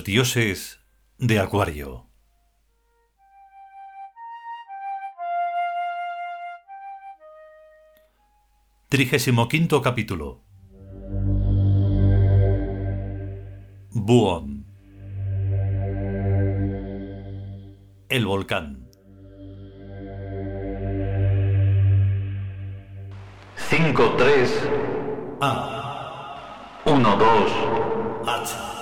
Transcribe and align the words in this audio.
Los 0.00 0.06
dioses 0.06 0.80
de 1.18 1.38
Acuario. 1.40 2.06
Trigésimo 8.88 9.46
quinto 9.46 9.82
capítulo. 9.82 10.42
Buon. 13.90 14.64
El 18.08 18.24
volcán. 18.24 18.88
5, 23.68 24.14
3, 24.16 24.68
A. 25.42 26.80
1, 26.86 27.16
2, 27.16 27.52
H. 28.26 28.79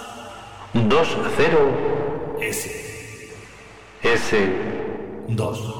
2, 0.87 1.17
0, 1.37 2.39
S. 2.41 2.71
S. 4.03 4.53
2. 5.29 5.75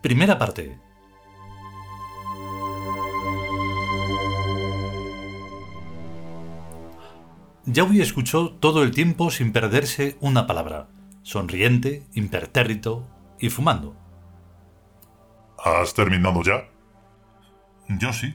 Primera 0.00 0.38
parte. 0.38 0.78
Yaui 7.66 8.00
escuchó 8.00 8.50
todo 8.52 8.82
el 8.82 8.92
tiempo 8.92 9.30
sin 9.30 9.52
perderse 9.52 10.16
una 10.20 10.46
palabra, 10.46 10.88
sonriente, 11.22 12.06
impertérrito 12.14 13.06
y 13.38 13.50
fumando. 13.50 13.94
¿Has 15.58 15.92
terminado 15.94 16.42
ya? 16.42 16.68
Yo 17.88 18.12
sí. 18.12 18.34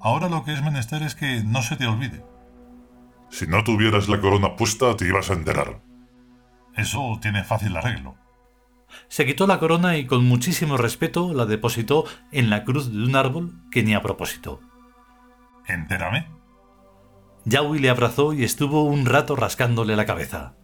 Ahora 0.00 0.28
lo 0.28 0.44
que 0.44 0.52
es 0.52 0.62
menester 0.62 1.02
es 1.02 1.14
que 1.14 1.42
no 1.44 1.62
se 1.62 1.76
te 1.76 1.86
olvide. 1.86 2.24
Si 3.30 3.46
no 3.46 3.64
tuvieras 3.64 4.08
la 4.08 4.20
corona 4.20 4.56
puesta, 4.56 4.96
te 4.96 5.06
ibas 5.06 5.30
a 5.30 5.34
enterar. 5.34 5.80
Eso 6.76 7.18
tiene 7.20 7.42
fácil 7.42 7.76
arreglo. 7.76 8.16
Se 9.08 9.26
quitó 9.26 9.46
la 9.46 9.58
corona 9.58 9.96
y 9.96 10.06
con 10.06 10.24
muchísimo 10.24 10.76
respeto 10.76 11.32
la 11.32 11.46
depositó 11.46 12.04
en 12.32 12.50
la 12.50 12.64
cruz 12.64 12.92
de 12.92 13.02
un 13.02 13.16
árbol 13.16 13.54
que 13.70 13.82
ni 13.82 13.94
a 13.94 14.02
propósito. 14.02 14.60
Entérame. 15.66 16.28
Yaui 17.44 17.78
le 17.78 17.90
abrazó 17.90 18.32
y 18.32 18.44
estuvo 18.44 18.84
un 18.84 19.06
rato 19.06 19.36
rascándole 19.36 19.96
la 19.96 20.06
cabeza. 20.06 20.54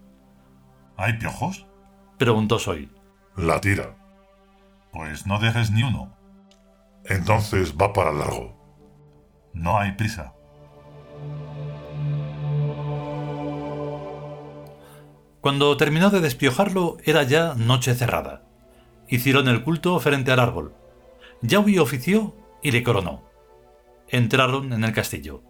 ¿Hay 0.97 1.15
piojos? 1.15 1.67
Preguntó 2.19 2.59
Soy. 2.59 2.91
La 3.37 3.61
tira. 3.61 3.97
Pues 4.93 5.27
no 5.27 5.39
dejes 5.39 5.71
ni 5.71 5.83
uno. 5.83 6.15
Entonces 7.05 7.75
va 7.77 7.93
para 7.93 8.13
largo. 8.13 8.62
No 9.53 9.79
hay 9.79 9.93
prisa. 9.93 10.35
Cuando 15.41 15.77
terminó 15.77 16.11
de 16.11 16.21
despiojarlo 16.21 16.99
era 17.05 17.25
ya 17.25 17.55
noche 17.55 17.95
cerrada. 17.95 18.45
Hicieron 19.09 19.49
el 19.49 19.65
culto 19.65 19.99
frente 19.99 20.31
al 20.31 20.41
árbol. 20.41 20.75
Yaui 21.43 21.79
ofició 21.79 22.37
y 22.63 22.71
le 22.71 22.83
coronó. 22.83 23.25
Entraron 24.09 24.73
en 24.73 24.85
el 24.85 24.93
castillo. 24.93 25.43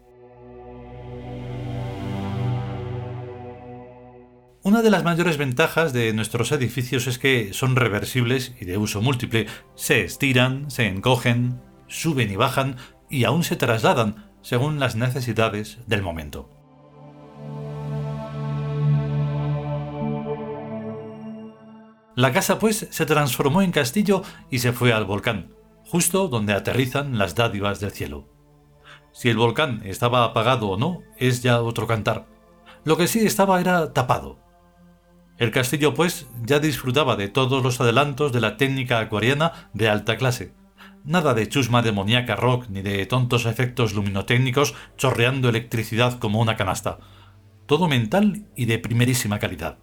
Una 4.65 4.81
de 4.81 4.91
las 4.91 5.05
mayores 5.05 5.37
ventajas 5.37 5.93
de 5.93 6.13
nuestros 6.13 6.53
edificios 6.53 7.07
es 7.09 7.19
que 7.19 7.53
son 7.53 7.77
reversibles 7.77 8.55
y 8.61 8.65
de 8.65 8.79
uso 8.79 9.03
múltiple. 9.03 9.47
Se 9.75 10.05
estiran, 10.05 10.71
se 10.71 10.87
encogen, 10.87 11.61
suben 11.89 12.31
y 12.31 12.37
bajan 12.37 12.77
y 13.13 13.25
aún 13.25 13.45
se 13.45 13.57
trasladan 13.57 14.33
según 14.41 14.81
las 14.81 14.97
necesidades 14.97 15.79
del 15.87 16.03
momento. 16.03 16.49
La 22.17 22.33
casa, 22.33 22.59
pues, 22.59 22.89
se 22.91 23.07
transformó 23.07 23.63
en 23.63 23.71
castillo 23.71 24.23
y 24.51 24.59
se 24.59 24.73
fue 24.73 24.93
al 24.93 25.05
volcán, 25.05 25.55
justo 25.85 26.29
donde 26.29 26.55
aterrizan 26.55 27.19
las 27.19 27.35
dádivas 27.35 27.81
del 27.81 27.93
cielo. 27.93 28.29
Si 29.13 29.29
el 29.29 29.37
volcán 29.37 29.83
estaba 29.85 30.25
apagado 30.25 30.71
o 30.71 30.79
no, 30.79 31.03
es 31.19 31.43
ya 31.43 31.61
otro 31.61 31.87
cantar. 31.87 32.27
Lo 32.85 32.97
que 32.97 33.09
sí 33.09 33.21
estaba 33.21 33.61
era 33.61 33.93
tapado. 33.93 34.39
El 35.37 35.51
castillo, 35.51 35.93
pues, 35.93 36.27
ya 36.45 36.61
disfrutaba 36.61 37.17
de 37.17 37.29
todos 37.29 37.63
los 37.63 37.81
adelantos 37.81 38.33
de 38.33 38.41
la 38.41 38.57
técnica 38.57 39.01
acuariana 39.01 39.71
de 39.75 39.89
alta 39.89 40.17
clase. 40.17 40.55
Nada 41.05 41.35
de 41.35 41.49
chusma 41.49 41.83
demoníaca 41.83 42.37
rock 42.37 42.69
ni 42.69 42.81
de 42.81 43.05
tontos 43.07 43.47
efectos 43.47 43.93
luminotécnicos 43.93 44.75
chorreando 44.97 45.49
electricidad 45.49 46.19
como 46.21 46.41
una 46.41 46.57
canasta. 46.57 46.99
Todo 47.67 47.89
mental 47.89 48.47
y 48.55 48.67
de 48.67 48.79
primerísima 48.79 49.41
calidad. 49.41 49.79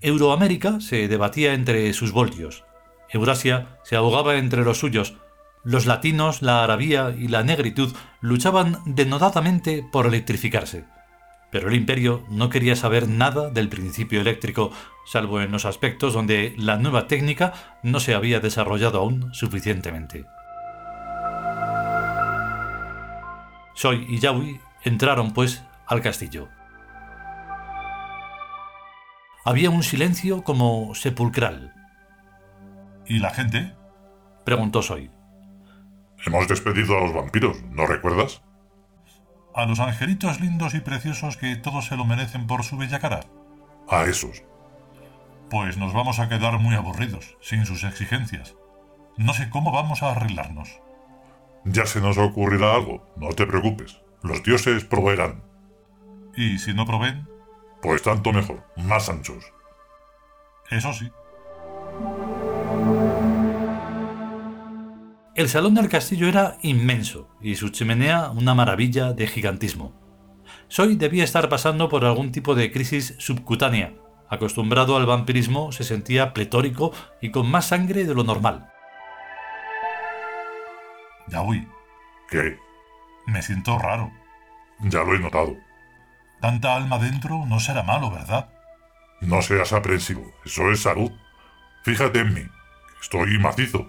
Euroamérica 0.00 0.80
se 0.80 1.08
debatía 1.08 1.52
entre 1.52 1.92
sus 1.92 2.12
voltios. 2.12 2.64
Eurasia 3.10 3.78
se 3.84 3.96
ahogaba 3.96 4.36
entre 4.36 4.64
los 4.64 4.78
suyos. 4.78 5.16
Los 5.62 5.86
latinos, 5.86 6.40
la 6.42 6.64
arabía 6.64 7.14
y 7.18 7.28
la 7.28 7.42
negritud 7.42 7.94
luchaban 8.20 8.78
denodadamente 8.86 9.86
por 9.90 10.06
electrificarse. 10.06 10.84
Pero 11.54 11.68
el 11.68 11.76
imperio 11.76 12.24
no 12.28 12.48
quería 12.48 12.74
saber 12.74 13.08
nada 13.08 13.48
del 13.48 13.68
principio 13.68 14.20
eléctrico, 14.20 14.72
salvo 15.06 15.40
en 15.40 15.52
los 15.52 15.66
aspectos 15.66 16.12
donde 16.12 16.52
la 16.58 16.78
nueva 16.78 17.06
técnica 17.06 17.52
no 17.84 18.00
se 18.00 18.12
había 18.12 18.40
desarrollado 18.40 18.98
aún 18.98 19.32
suficientemente. 19.32 20.24
Soy 23.74 24.04
y 24.08 24.18
Yaui 24.18 24.60
entraron, 24.82 25.32
pues, 25.32 25.62
al 25.86 26.00
castillo. 26.00 26.48
Había 29.44 29.70
un 29.70 29.84
silencio 29.84 30.42
como 30.42 30.92
sepulcral. 30.96 31.72
¿Y 33.06 33.20
la 33.20 33.30
gente? 33.30 33.76
Preguntó 34.44 34.82
Soy. 34.82 35.08
Hemos 36.26 36.48
despedido 36.48 36.98
a 36.98 37.02
los 37.02 37.14
vampiros, 37.14 37.62
¿no 37.70 37.86
recuerdas? 37.86 38.42
¿A 39.54 39.66
los 39.66 39.78
angelitos 39.80 40.40
lindos 40.40 40.74
y 40.74 40.80
preciosos 40.80 41.36
que 41.36 41.54
todos 41.56 41.86
se 41.86 41.96
lo 41.96 42.04
merecen 42.04 42.46
por 42.46 42.64
su 42.64 42.76
bella 42.76 42.98
cara? 42.98 43.20
A 43.88 44.04
esos. 44.04 44.42
Pues 45.50 45.76
nos 45.76 45.92
vamos 45.92 46.18
a 46.18 46.28
quedar 46.28 46.58
muy 46.58 46.74
aburridos, 46.74 47.36
sin 47.40 47.64
sus 47.66 47.84
exigencias. 47.84 48.56
No 49.16 49.32
sé 49.32 49.50
cómo 49.50 49.70
vamos 49.70 50.02
a 50.02 50.10
arreglarnos. 50.10 50.80
Ya 51.64 51.86
se 51.86 52.00
nos 52.00 52.18
ocurrirá 52.18 52.74
algo, 52.74 53.06
no 53.16 53.28
te 53.28 53.46
preocupes. 53.46 54.00
Los 54.22 54.42
dioses 54.42 54.84
proveerán. 54.84 55.42
Y 56.36 56.58
si 56.58 56.74
no 56.74 56.84
proveen, 56.86 57.28
Pues 57.80 58.02
tanto 58.02 58.32
mejor, 58.32 58.64
más 58.76 59.08
anchos. 59.08 59.52
eso 60.70 60.92
sí. 60.92 61.10
El 65.34 65.48
salón 65.48 65.74
del 65.74 65.88
castillo 65.88 66.28
era 66.28 66.58
inmenso 66.62 67.28
y 67.40 67.56
su 67.56 67.70
chimenea 67.70 68.30
una 68.30 68.54
maravilla 68.54 69.12
de 69.12 69.26
gigantismo. 69.26 69.92
Soy 70.68 70.94
debía 70.94 71.24
estar 71.24 71.48
pasando 71.48 71.88
por 71.88 72.04
algún 72.04 72.30
tipo 72.30 72.54
de 72.54 72.70
crisis 72.70 73.16
subcutánea. 73.18 73.94
Acostumbrado 74.30 74.96
al 74.96 75.06
vampirismo, 75.06 75.72
se 75.72 75.82
sentía 75.82 76.32
pletórico 76.34 76.92
y 77.20 77.32
con 77.32 77.50
más 77.50 77.66
sangre 77.66 78.04
de 78.04 78.14
lo 78.14 78.22
normal. 78.22 78.70
Ya 81.26 81.40
voy. 81.40 81.66
¿Qué? 82.30 82.56
Me 83.26 83.42
siento 83.42 83.76
raro. 83.76 84.12
Ya 84.82 85.02
lo 85.02 85.16
he 85.16 85.18
notado. 85.18 85.56
Tanta 86.40 86.76
alma 86.76 86.98
dentro 87.00 87.44
no 87.46 87.58
será 87.58 87.82
malo, 87.82 88.12
¿verdad? 88.12 88.50
No 89.20 89.42
seas 89.42 89.72
aprensivo, 89.72 90.32
eso 90.44 90.70
es 90.70 90.82
salud. 90.82 91.10
Fíjate 91.82 92.20
en 92.20 92.34
mí, 92.34 92.42
estoy 93.00 93.36
macizo. 93.40 93.88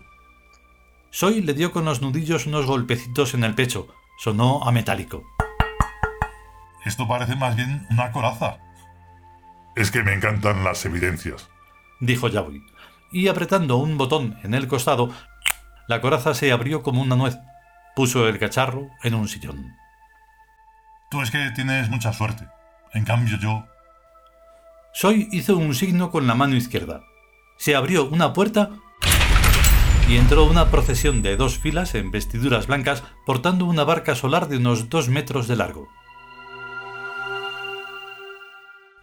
Soy 1.15 1.39
le 1.39 1.53
dio 1.53 1.71
con 1.71 1.85
los 1.85 2.01
nudillos 2.01 2.45
unos 2.45 2.65
golpecitos 2.65 3.35
en 3.35 3.45
el 3.45 3.55
pecho. 3.55 3.87
Sonó 4.17 4.67
a 4.67 4.73
metálico. 4.73 5.23
Esto 6.83 7.07
parece 7.07 7.37
más 7.37 7.55
bien 7.55 7.87
una 7.89 8.11
coraza. 8.11 8.57
Es 9.77 9.91
que 9.91 10.03
me 10.03 10.11
encantan 10.11 10.65
las 10.65 10.83
evidencias. 10.83 11.47
dijo 12.01 12.27
Yaui, 12.27 12.61
y 13.13 13.29
apretando 13.29 13.77
un 13.77 13.97
botón 13.97 14.37
en 14.43 14.53
el 14.53 14.67
costado, 14.67 15.09
la 15.87 16.01
coraza 16.01 16.33
se 16.33 16.51
abrió 16.51 16.83
como 16.83 17.01
una 17.01 17.15
nuez. 17.15 17.37
Puso 17.95 18.27
el 18.27 18.37
cacharro 18.37 18.89
en 19.01 19.15
un 19.15 19.29
sillón. 19.29 19.73
Tú 21.09 21.21
es 21.21 21.31
que 21.31 21.49
tienes 21.55 21.89
mucha 21.89 22.11
suerte. 22.11 22.45
En 22.93 23.05
cambio 23.05 23.37
yo... 23.37 23.65
Soy 24.91 25.29
hizo 25.31 25.55
un 25.55 25.75
signo 25.75 26.11
con 26.11 26.27
la 26.27 26.35
mano 26.35 26.57
izquierda. 26.57 27.03
Se 27.55 27.73
abrió 27.73 28.03
una 28.03 28.33
puerta 28.33 28.71
y 30.07 30.17
entró 30.17 30.45
una 30.45 30.69
procesión 30.69 31.23
de 31.23 31.35
dos 31.35 31.57
filas 31.57 31.95
en 31.95 32.11
vestiduras 32.11 32.67
blancas 32.67 33.03
portando 33.25 33.65
una 33.65 33.83
barca 33.83 34.13
solar 34.13 34.47
de 34.47 34.57
unos 34.57 34.89
dos 34.89 35.09
metros 35.09 35.47
de 35.47 35.55
largo. 35.55 35.87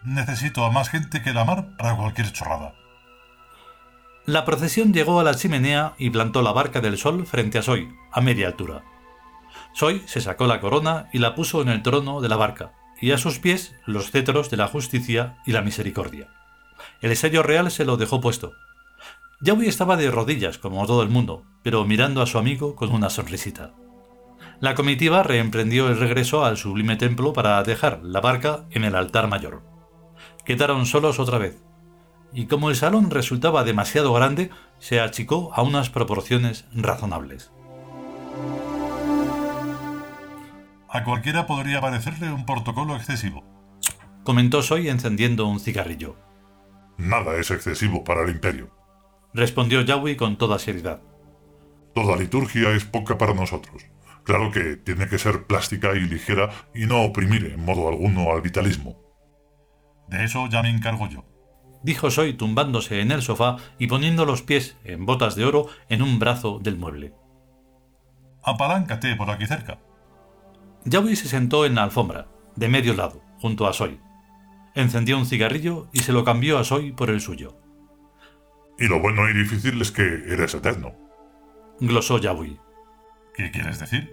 Necesito 0.03 0.63
a 0.63 0.71
más 0.71 0.89
gente 0.89 1.21
que 1.21 1.33
la 1.33 1.43
mar 1.43 1.75
para 1.77 1.95
cualquier 1.95 2.31
chorrada. 2.31 2.75
La 4.25 4.45
procesión 4.45 4.93
llegó 4.93 5.19
a 5.19 5.23
la 5.23 5.35
chimenea 5.35 5.93
y 5.97 6.09
plantó 6.09 6.41
la 6.41 6.53
barca 6.53 6.79
del 6.79 6.97
sol 6.97 7.25
frente 7.25 7.57
a 7.57 7.61
Soy, 7.61 7.93
a 8.11 8.21
media 8.21 8.47
altura. 8.47 8.83
Soy 9.73 10.03
se 10.05 10.21
sacó 10.21 10.47
la 10.47 10.61
corona 10.61 11.09
y 11.11 11.19
la 11.19 11.35
puso 11.35 11.61
en 11.61 11.67
el 11.67 11.83
trono 11.83 12.21
de 12.21 12.29
la 12.29 12.37
barca, 12.37 12.71
y 13.01 13.11
a 13.11 13.17
sus 13.17 13.39
pies 13.39 13.75
los 13.85 14.11
cetros 14.11 14.49
de 14.49 14.57
la 14.57 14.67
justicia 14.67 15.37
y 15.45 15.51
la 15.51 15.61
misericordia. 15.61 16.29
El 17.01 17.15
sello 17.17 17.43
real 17.43 17.69
se 17.71 17.83
lo 17.83 17.97
dejó 17.97 18.21
puesto. 18.21 18.53
Yahweh 19.43 19.67
estaba 19.67 19.97
de 19.97 20.09
rodillas, 20.09 20.57
como 20.57 20.87
todo 20.87 21.03
el 21.03 21.09
mundo, 21.09 21.43
pero 21.63 21.83
mirando 21.83 22.21
a 22.21 22.25
su 22.25 22.37
amigo 22.37 22.77
con 22.77 22.93
una 22.93 23.09
sonrisita. 23.09 23.73
La 24.61 24.73
comitiva 24.73 25.21
reemprendió 25.21 25.89
el 25.89 25.99
regreso 25.99 26.45
al 26.45 26.55
sublime 26.55 26.95
templo 26.95 27.33
para 27.33 27.61
dejar 27.63 27.99
la 28.03 28.21
barca 28.21 28.63
en 28.71 28.85
el 28.85 28.95
altar 28.95 29.27
mayor. 29.27 29.61
Quedaron 30.45 30.85
solos 30.85 31.19
otra 31.19 31.39
vez, 31.39 31.61
y 32.31 32.45
como 32.45 32.69
el 32.69 32.77
salón 32.77 33.11
resultaba 33.11 33.65
demasiado 33.65 34.13
grande, 34.13 34.49
se 34.79 35.01
achicó 35.01 35.51
a 35.53 35.61
unas 35.61 35.89
proporciones 35.89 36.63
razonables. 36.73 37.51
A 40.87 41.03
cualquiera 41.03 41.47
podría 41.47 41.81
parecerle 41.81 42.31
un 42.31 42.45
protocolo 42.45 42.95
excesivo, 42.95 43.43
comentó 44.23 44.61
Soy 44.61 44.87
encendiendo 44.87 45.47
un 45.47 45.59
cigarrillo. 45.59 46.15
Nada 46.97 47.35
es 47.35 47.51
excesivo 47.51 48.05
para 48.05 48.23
el 48.23 48.29
imperio, 48.29 48.71
respondió 49.33 49.81
Yahweh 49.81 50.17
con 50.17 50.37
toda 50.37 50.59
seriedad. 50.59 51.01
Toda 51.93 52.17
liturgia 52.17 52.71
es 52.71 52.85
poca 52.85 53.17
para 53.17 53.33
nosotros. 53.33 53.85
Claro 54.23 54.51
que 54.51 54.77
tiene 54.77 55.07
que 55.07 55.19
ser 55.19 55.45
plástica 55.45 55.93
y 55.93 56.01
ligera 56.01 56.49
y 56.73 56.85
no 56.85 57.03
oprimir 57.03 57.45
en 57.45 57.63
modo 57.63 57.87
alguno 57.89 58.31
al 58.31 58.41
vitalismo. 58.41 58.97
De 60.07 60.23
eso 60.23 60.47
ya 60.47 60.61
me 60.61 60.69
encargo 60.69 61.07
yo, 61.07 61.25
dijo 61.83 62.09
Soy 62.09 62.33
tumbándose 62.33 63.01
en 63.01 63.11
el 63.11 63.21
sofá 63.21 63.57
y 63.77 63.87
poniendo 63.87 64.25
los 64.25 64.41
pies 64.41 64.77
en 64.83 65.05
botas 65.05 65.35
de 65.35 65.45
oro 65.45 65.67
en 65.89 66.01
un 66.01 66.19
brazo 66.19 66.59
del 66.59 66.77
mueble. 66.77 67.13
Apaláncate 68.43 69.15
por 69.15 69.29
aquí 69.29 69.45
cerca. 69.45 69.79
Yahweh 70.85 71.15
se 71.15 71.27
sentó 71.27 71.65
en 71.65 71.75
la 71.75 71.83
alfombra, 71.83 72.27
de 72.55 72.67
medio 72.67 72.93
lado, 72.93 73.21
junto 73.39 73.67
a 73.67 73.73
Soy. 73.73 73.99
Encendió 74.75 75.17
un 75.17 75.25
cigarrillo 75.25 75.87
y 75.93 75.99
se 75.99 76.11
lo 76.11 76.23
cambió 76.23 76.57
a 76.57 76.63
Soy 76.63 76.91
por 76.91 77.09
el 77.09 77.21
suyo. 77.21 77.62
Y 78.77 78.87
lo 78.87 78.99
bueno 78.99 79.29
y 79.29 79.33
difícil 79.33 79.81
es 79.81 79.91
que 79.91 80.03
eres 80.03 80.53
eterno. 80.55 80.93
Glosó 81.79 82.17
Yahweh. 82.17 82.59
¿Qué 83.35 83.51
quieres 83.51 83.79
decir? 83.79 84.11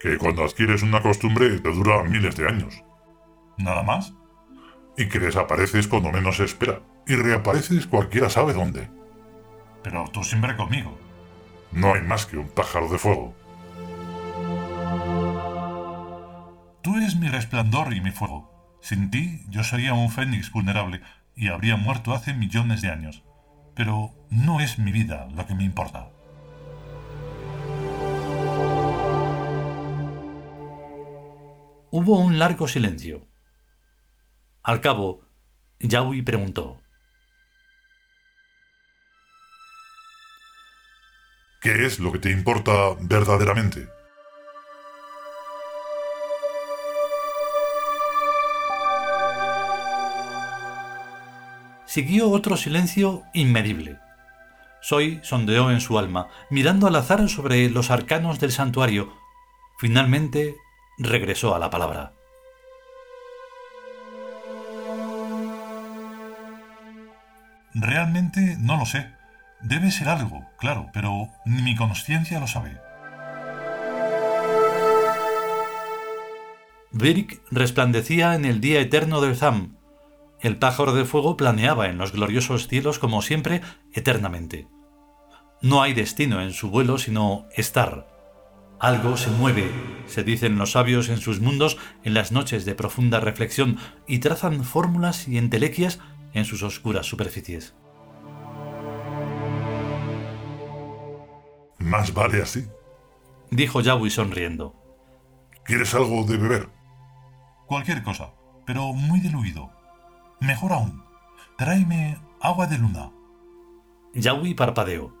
Que 0.00 0.18
cuando 0.18 0.44
adquieres 0.44 0.82
una 0.82 1.02
costumbre 1.02 1.58
te 1.58 1.72
dura 1.72 2.02
miles 2.04 2.36
de 2.36 2.46
años. 2.46 2.82
¿Nada 3.56 3.82
más? 3.82 4.14
Y 4.96 5.08
que 5.08 5.18
desapareces 5.18 5.88
cuando 5.88 6.12
menos 6.12 6.36
se 6.36 6.44
espera. 6.44 6.80
Y 7.06 7.14
reapareces 7.14 7.86
cualquiera 7.86 8.30
sabe 8.30 8.52
dónde. 8.52 8.88
Pero 9.82 10.04
tú 10.12 10.22
siempre 10.24 10.56
conmigo. 10.56 10.98
No 11.72 11.94
hay 11.94 12.02
más 12.02 12.26
que 12.26 12.36
un 12.36 12.48
pájaro 12.48 12.88
de 12.88 12.98
fuego. 12.98 13.34
Tú 16.82 16.96
eres 16.96 17.16
mi 17.16 17.28
resplandor 17.28 17.92
y 17.92 18.00
mi 18.00 18.10
fuego. 18.10 18.50
Sin 18.80 19.10
ti 19.10 19.42
yo 19.48 19.64
sería 19.64 19.94
un 19.94 20.10
fénix 20.10 20.50
vulnerable 20.50 21.00
y 21.34 21.48
habría 21.48 21.76
muerto 21.76 22.14
hace 22.14 22.34
millones 22.34 22.82
de 22.82 22.88
años. 22.88 23.24
Pero 23.78 24.12
no 24.30 24.58
es 24.58 24.76
mi 24.80 24.90
vida 24.90 25.28
lo 25.36 25.46
que 25.46 25.54
me 25.54 25.62
importa. 25.62 26.10
Hubo 31.92 32.18
un 32.18 32.40
largo 32.40 32.66
silencio. 32.66 33.28
Al 34.64 34.80
cabo, 34.80 35.20
Yahweh 35.78 36.24
preguntó. 36.24 36.82
¿Qué 41.60 41.86
es 41.86 42.00
lo 42.00 42.10
que 42.10 42.18
te 42.18 42.32
importa 42.32 42.72
verdaderamente? 43.00 43.97
Siguió 51.98 52.30
otro 52.30 52.56
silencio 52.56 53.24
inmedible. 53.34 53.98
Soy 54.80 55.18
sondeó 55.24 55.72
en 55.72 55.80
su 55.80 55.98
alma, 55.98 56.28
mirando 56.48 56.86
al 56.86 56.94
azar 56.94 57.28
sobre 57.28 57.68
los 57.70 57.90
arcanos 57.90 58.38
del 58.38 58.52
santuario. 58.52 59.12
Finalmente 59.80 60.54
regresó 60.96 61.56
a 61.56 61.58
la 61.58 61.70
palabra. 61.70 62.12
Realmente 67.74 68.56
no 68.60 68.76
lo 68.76 68.86
sé. 68.86 69.10
Debe 69.60 69.90
ser 69.90 70.08
algo, 70.08 70.46
claro, 70.56 70.90
pero 70.92 71.30
ni 71.46 71.62
mi 71.62 71.74
conciencia 71.74 72.38
lo 72.38 72.46
sabe. 72.46 72.78
Birk 76.92 77.42
resplandecía 77.50 78.36
en 78.36 78.44
el 78.44 78.60
día 78.60 78.78
eterno 78.78 79.20
del 79.20 79.34
Zam. 79.34 79.77
El 80.40 80.56
pájaro 80.56 80.92
de 80.94 81.04
fuego 81.04 81.36
planeaba 81.36 81.88
en 81.88 81.98
los 81.98 82.12
gloriosos 82.12 82.68
cielos 82.68 82.98
como 82.98 83.22
siempre, 83.22 83.60
eternamente. 83.92 84.68
No 85.60 85.82
hay 85.82 85.94
destino 85.94 86.40
en 86.40 86.52
su 86.52 86.70
vuelo 86.70 86.98
sino 86.98 87.46
estar. 87.56 88.06
Algo 88.78 89.16
se 89.16 89.30
mueve, 89.30 89.68
se 90.06 90.22
dicen 90.22 90.56
los 90.56 90.72
sabios 90.72 91.08
en 91.08 91.18
sus 91.18 91.40
mundos 91.40 91.76
en 92.04 92.14
las 92.14 92.30
noches 92.30 92.64
de 92.64 92.76
profunda 92.76 93.18
reflexión 93.18 93.78
y 94.06 94.20
trazan 94.20 94.62
fórmulas 94.62 95.26
y 95.26 95.36
entelequias 95.36 95.98
en 96.32 96.44
sus 96.44 96.62
oscuras 96.62 97.06
superficies. 97.06 97.74
Más 101.78 102.14
vale 102.14 102.42
así, 102.42 102.66
dijo 103.50 103.80
Yahweh 103.80 104.10
sonriendo. 104.10 104.76
¿Quieres 105.64 105.92
algo 105.94 106.24
de 106.24 106.36
beber? 106.36 106.68
Cualquier 107.66 108.04
cosa, 108.04 108.32
pero 108.64 108.92
muy 108.92 109.18
diluido. 109.18 109.77
Mejor 110.40 110.72
aún, 110.72 111.02
tráeme 111.56 112.16
agua 112.40 112.66
de 112.66 112.78
luna. 112.78 113.10
Yahweh 114.14 114.54
parpadeó. 114.54 115.12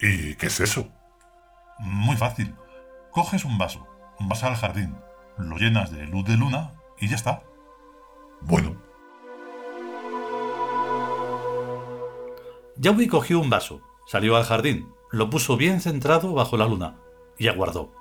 ¿Y 0.00 0.34
qué 0.34 0.46
es 0.46 0.60
eso? 0.60 0.86
Muy 1.78 2.16
fácil. 2.16 2.54
Coges 3.10 3.44
un 3.46 3.56
vaso, 3.56 3.86
vas 4.20 4.44
al 4.44 4.56
jardín, 4.56 4.94
lo 5.38 5.56
llenas 5.56 5.90
de 5.90 6.06
luz 6.06 6.26
de 6.26 6.36
luna 6.36 6.72
y 7.00 7.08
ya 7.08 7.16
está. 7.16 7.42
Bueno. 8.42 8.76
Yahweh 12.76 13.08
cogió 13.08 13.40
un 13.40 13.48
vaso, 13.48 13.80
salió 14.06 14.36
al 14.36 14.44
jardín, 14.44 14.92
lo 15.10 15.30
puso 15.30 15.56
bien 15.56 15.80
centrado 15.80 16.34
bajo 16.34 16.58
la 16.58 16.66
luna 16.66 16.96
y 17.38 17.48
aguardó. 17.48 17.92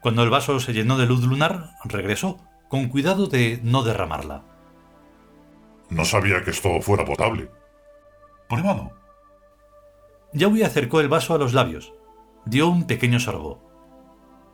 Cuando 0.00 0.22
el 0.22 0.30
vaso 0.30 0.60
se 0.60 0.72
llenó 0.72 0.96
de 0.98 1.06
luz 1.06 1.24
lunar, 1.24 1.76
regresó, 1.84 2.38
con 2.68 2.88
cuidado 2.88 3.26
de 3.26 3.60
no 3.62 3.82
derramarla. 3.82 4.44
No 5.90 6.04
sabía 6.04 6.42
que 6.42 6.50
esto 6.50 6.80
fuera 6.80 7.04
potable. 7.04 7.50
Pruébalo. 8.48 8.92
Yahweh 10.32 10.64
acercó 10.64 11.00
el 11.00 11.08
vaso 11.08 11.34
a 11.34 11.38
los 11.38 11.52
labios. 11.52 11.92
Dio 12.44 12.68
un 12.68 12.86
pequeño 12.86 13.18
sorbo. 13.18 13.68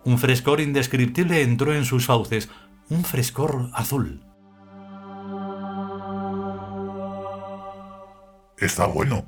Un 0.04 0.18
frescor 0.18 0.60
indescriptible 0.60 1.42
entró 1.42 1.74
en 1.74 1.84
sus 1.84 2.06
fauces, 2.06 2.48
un 2.88 3.04
frescor 3.04 3.70
azul. 3.74 4.24
Está 8.58 8.86
bueno. 8.86 9.26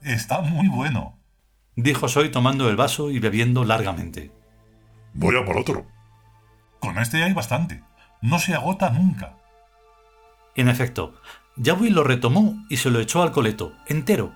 Está 0.00 0.40
muy 0.40 0.68
bueno, 0.68 1.18
dijo 1.74 2.08
Soy 2.08 2.30
tomando 2.30 2.70
el 2.70 2.76
vaso 2.76 3.10
y 3.10 3.18
bebiendo 3.18 3.64
largamente. 3.64 4.30
Voy 5.20 5.36
a 5.36 5.44
por 5.44 5.58
otro. 5.58 5.84
Con 6.78 6.96
este 6.98 7.24
hay 7.24 7.32
bastante. 7.32 7.82
No 8.22 8.38
se 8.38 8.54
agota 8.54 8.90
nunca. 8.90 9.34
En 10.54 10.68
efecto, 10.68 11.20
Yahweh 11.56 11.90
lo 11.90 12.04
retomó 12.04 12.54
y 12.70 12.76
se 12.76 12.88
lo 12.88 13.00
echó 13.00 13.22
al 13.22 13.32
coleto, 13.32 13.74
entero, 13.88 14.32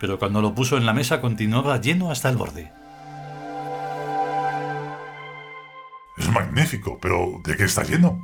pero 0.00 0.18
cuando 0.18 0.42
lo 0.42 0.52
puso 0.52 0.76
en 0.76 0.86
la 0.86 0.92
mesa 0.92 1.20
continuaba 1.20 1.80
lleno 1.80 2.10
hasta 2.10 2.30
el 2.30 2.36
borde. 2.36 2.72
Es 6.16 6.28
magnífico, 6.32 6.98
pero 7.00 7.40
¿de 7.44 7.56
qué 7.56 7.62
está 7.62 7.84
lleno? 7.84 8.18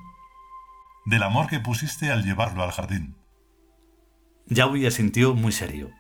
Del 1.07 1.23
amor 1.23 1.47
que 1.47 1.61
pusiste 1.61 2.11
al 2.11 2.25
llevarlo 2.25 2.65
al 2.65 2.73
jardín. 2.73 3.17
Yahweh 4.47 4.89
asintió 4.89 5.35
muy 5.35 5.53
serio. 5.53 5.91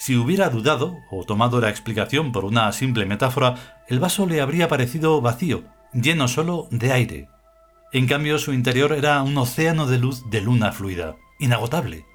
Si 0.00 0.16
hubiera 0.16 0.48
dudado 0.48 0.96
o 1.10 1.24
tomado 1.24 1.60
la 1.60 1.68
explicación 1.68 2.32
por 2.32 2.46
una 2.46 2.72
simple 2.72 3.04
metáfora, 3.04 3.82
el 3.86 4.00
vaso 4.00 4.24
le 4.24 4.40
habría 4.40 4.66
parecido 4.66 5.20
vacío, 5.20 5.64
lleno 5.92 6.26
solo 6.26 6.68
de 6.70 6.90
aire. 6.90 7.28
En 7.92 8.06
cambio, 8.06 8.38
su 8.38 8.54
interior 8.54 8.92
era 8.94 9.22
un 9.22 9.36
océano 9.36 9.86
de 9.86 9.98
luz 9.98 10.22
de 10.30 10.40
luna 10.40 10.72
fluida, 10.72 11.16
inagotable. 11.38 12.06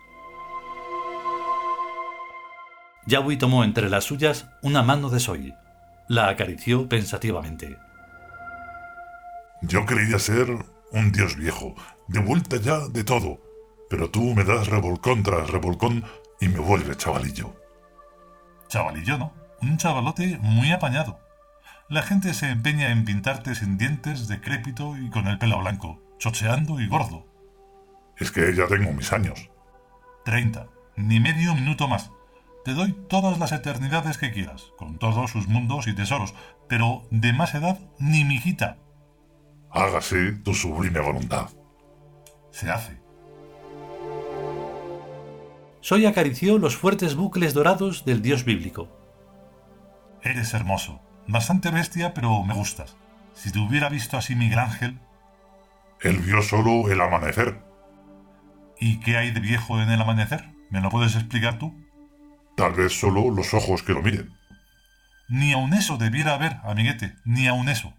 Yahweh 3.06 3.38
tomó 3.38 3.64
entre 3.64 3.88
las 3.88 4.06
suyas 4.06 4.48
una 4.64 4.82
mano 4.82 5.12
de 5.12 5.20
Soy. 5.20 5.54
La 6.08 6.30
acarició 6.30 6.90
pensativamente. 6.90 7.78
Yo 9.62 9.86
creía 9.86 10.18
ser 10.18 10.48
un 10.92 11.12
dios 11.12 11.36
viejo, 11.36 11.76
de 12.08 12.20
vuelta 12.20 12.58
ya 12.58 12.88
de 12.88 13.04
todo, 13.04 13.40
pero 13.92 14.10
tú 14.10 14.34
me 14.34 14.44
das 14.44 14.70
revolcón 14.70 15.22
tras 15.22 15.52
revolcón 15.52 16.04
y 16.42 16.48
me 16.48 16.58
vuelve 16.58 16.98
chavalillo. 16.98 17.54
Chavalillo, 18.68 19.18
¿no? 19.18 19.34
Un 19.62 19.78
chavalote 19.78 20.38
muy 20.42 20.72
apañado. 20.72 21.20
La 21.88 22.02
gente 22.02 22.34
se 22.34 22.50
empeña 22.50 22.90
en 22.90 23.06
pintarte 23.06 23.54
sin 23.56 23.78
dientes, 23.78 24.28
decrépito 24.28 24.98
y 24.98 25.10
con 25.10 25.28
el 25.28 25.38
pelo 25.38 25.60
blanco, 25.60 26.02
chocheando 26.18 26.80
y 26.80 26.88
gordo. 26.88 27.28
Es 28.18 28.32
que 28.32 28.56
ya 28.56 28.68
tengo 28.68 28.92
mis 28.92 29.12
años. 29.14 29.50
Treinta. 30.24 30.68
Ni 30.96 31.20
medio 31.20 31.54
minuto 31.54 31.88
más. 31.88 32.12
Te 32.64 32.74
doy 32.74 32.94
todas 33.10 33.38
las 33.38 33.52
eternidades 33.52 34.18
que 34.18 34.32
quieras, 34.32 34.72
con 34.78 34.98
todos 34.98 35.30
sus 35.30 35.48
mundos 35.48 35.88
y 35.88 35.94
tesoros, 35.94 36.34
pero 36.68 37.04
de 37.12 37.34
más 37.34 37.54
edad 37.54 37.80
ni 38.00 38.24
mijita. 38.24 38.78
Hágase 39.70 40.32
tu 40.32 40.54
sublime 40.54 41.00
voluntad. 41.00 41.50
Se 42.52 42.72
hace. 42.72 43.05
Soy 45.86 46.08
acarició 46.08 46.58
los 46.58 46.76
fuertes 46.76 47.14
bucles 47.14 47.54
dorados 47.54 48.06
del 48.06 48.24
dios 48.24 48.44
bíblico. 48.44 48.90
Eres 50.24 50.56
hermoso. 50.56 51.00
Bastante 51.28 51.70
bestia, 51.70 52.16
pero 52.16 52.42
me 52.44 52.56
gustas. 52.56 52.98
Si 53.36 53.52
te 53.52 53.60
hubiera 53.60 53.88
visto 53.88 54.18
así 54.18 54.34
Miguel 54.34 54.58
Ángel. 54.58 55.00
Él 56.02 56.18
vio 56.18 56.42
solo 56.42 56.90
el 56.90 57.00
amanecer. 57.00 57.62
¿Y 58.80 59.00
qué 59.00 59.18
hay 59.18 59.30
de 59.30 59.40
viejo 59.40 59.80
en 59.80 59.92
el 59.92 60.02
amanecer? 60.02 60.50
¿Me 60.72 60.82
lo 60.82 60.90
puedes 60.90 61.14
explicar 61.14 61.60
tú? 61.60 61.72
Tal 62.58 62.74
vez 62.74 63.00
solo 63.00 63.30
los 63.30 63.54
ojos 63.54 63.84
que 63.84 63.94
lo 63.94 64.02
miren. 64.02 64.36
Ni 65.30 65.54
aun 65.54 65.76
eso 65.76 65.98
debiera 65.98 66.34
haber, 66.34 66.62
amiguete, 66.64 67.14
ni 67.26 67.46
aun 67.46 67.70
eso. 67.70 67.94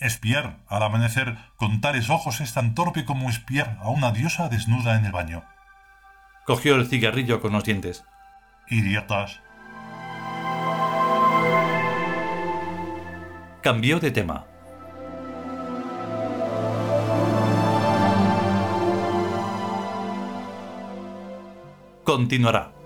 Espiar 0.00 0.58
al 0.66 0.82
amanecer 0.82 1.38
con 1.54 1.80
tales 1.80 2.10
ojos 2.10 2.40
es 2.40 2.52
tan 2.52 2.74
torpe 2.74 3.04
como 3.04 3.30
espiar 3.30 3.78
a 3.80 3.90
una 3.90 4.10
diosa 4.10 4.48
desnuda 4.48 4.96
en 4.96 5.04
el 5.04 5.12
baño. 5.12 5.44
Cogió 6.44 6.74
el 6.74 6.88
cigarrillo 6.88 7.40
con 7.40 7.52
los 7.52 7.62
dientes. 7.62 8.04
Idiotas. 8.68 9.40
Cambió 13.62 14.00
de 14.00 14.10
tema. 14.10 14.46
Continuará. 22.02 22.81